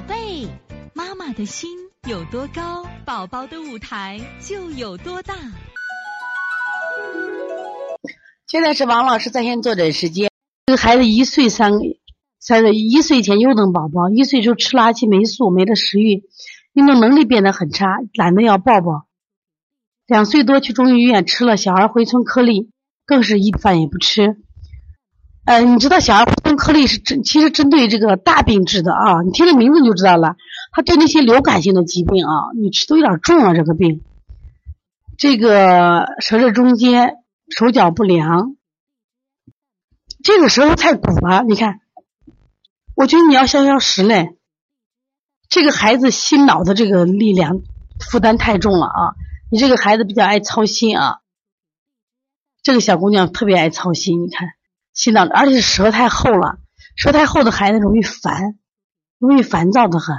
[0.00, 0.48] 宝贝，
[0.94, 1.68] 妈妈的心
[2.08, 5.34] 有多高，宝宝的舞台就有多大。
[8.46, 10.30] 现在是王老师在线坐诊时间。
[10.64, 11.72] 这个孩子一岁三，
[12.38, 16.22] 三个一岁前优等宝宝，一岁就吃了阿奇霉素，没了食欲，
[16.72, 19.04] 运动能力变得很差，懒得要抱抱。
[20.06, 22.70] 两岁多去中医院吃了小儿回春颗粒，
[23.04, 24.38] 更是一饭也不吃。
[25.44, 29.22] 呃，你知道小儿回颗粒是针，其实针对这个大病治的啊。
[29.24, 30.36] 你听这名字你就知道了，
[30.72, 33.54] 它对那些流感性的疾病啊，你吃都有点重啊。
[33.54, 34.02] 这个病，
[35.16, 37.16] 这个舌质中间，
[37.48, 38.56] 手脚不凉，
[40.22, 41.42] 这个舌头太鼓了。
[41.44, 41.80] 你看，
[42.94, 44.36] 我觉得你要消消食嘞。
[45.48, 47.62] 这个孩子心脑的这个力量
[47.98, 49.14] 负担太重了啊！
[49.50, 51.20] 你这个孩子比较爱操心啊，
[52.62, 54.50] 这个小姑娘特别爱操心，你看。
[55.00, 56.58] 心脏，而且舌太厚了，
[56.94, 58.58] 舌太厚的孩子容易烦，
[59.18, 60.14] 容易烦躁的很。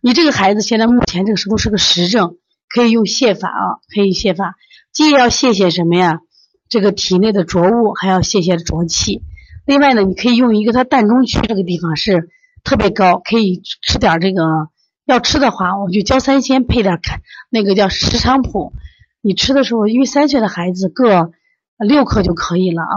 [0.00, 2.38] 你这个孩子现在目前这个舌头是个实症，
[2.70, 3.62] 可以用泻法啊，
[3.94, 4.54] 可以泻法。
[4.90, 6.20] 既要泻泻什么呀？
[6.70, 9.20] 这个体内的浊物，还要泻泻浊气。
[9.66, 12.30] 另外呢，你可以用一个它膻中区这个地方是
[12.64, 14.42] 特别高，可以吃点这个。
[15.04, 17.20] 要吃的话，我就焦三仙配点看
[17.50, 18.72] 那个叫石菖蒲。
[19.20, 21.32] 你吃的时候，因为三岁的孩子各
[21.76, 22.96] 六克就可以了啊。